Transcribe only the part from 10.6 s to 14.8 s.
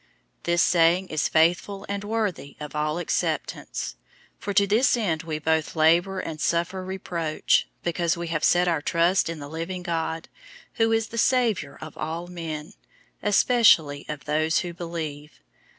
who is the Savior of all men, especially of those who